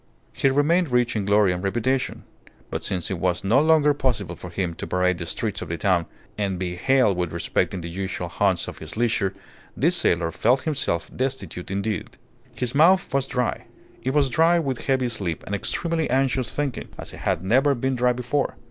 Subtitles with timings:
[0.33, 2.23] He remained rich in glory and reputation.
[2.71, 5.77] But since it was no longer possible for him to parade the streets of the
[5.77, 6.07] town,
[6.39, 9.35] and be hailed with respect in the usual haunts of his leisure,
[9.77, 12.17] this sailor felt himself destitute indeed.
[12.55, 13.65] His mouth was dry.
[14.01, 17.93] It was dry with heavy sleep and extremely anxious thinking, as it had never been
[17.93, 18.55] dry before.